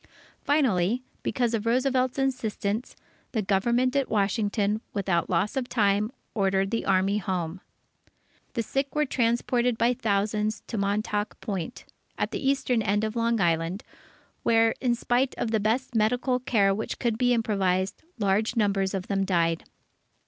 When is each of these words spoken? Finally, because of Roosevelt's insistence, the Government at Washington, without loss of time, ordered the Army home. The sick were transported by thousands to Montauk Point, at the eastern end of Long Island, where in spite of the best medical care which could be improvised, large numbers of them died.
Finally, 0.43 1.03
because 1.21 1.53
of 1.53 1.67
Roosevelt's 1.67 2.17
insistence, 2.17 2.95
the 3.33 3.43
Government 3.43 3.95
at 3.95 4.09
Washington, 4.09 4.81
without 4.95 5.29
loss 5.29 5.55
of 5.55 5.69
time, 5.69 6.11
ordered 6.33 6.71
the 6.71 6.87
Army 6.87 7.19
home. 7.19 7.61
The 8.53 8.63
sick 8.63 8.95
were 8.95 9.05
transported 9.05 9.77
by 9.77 9.93
thousands 9.93 10.63
to 10.65 10.75
Montauk 10.79 11.39
Point, 11.39 11.85
at 12.17 12.31
the 12.31 12.41
eastern 12.43 12.81
end 12.81 13.03
of 13.03 13.15
Long 13.15 13.39
Island, 13.39 13.83
where 14.41 14.71
in 14.81 14.95
spite 14.95 15.35
of 15.37 15.51
the 15.51 15.59
best 15.59 15.93
medical 15.93 16.39
care 16.39 16.73
which 16.73 16.97
could 16.97 17.15
be 17.19 17.31
improvised, 17.31 18.01
large 18.17 18.55
numbers 18.55 18.95
of 18.95 19.05
them 19.05 19.23
died. 19.23 19.65